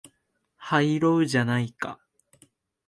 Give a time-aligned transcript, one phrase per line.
[0.57, 1.99] 入ろうじゃないか